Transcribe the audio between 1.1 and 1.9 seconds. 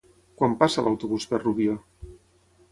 per Rubió?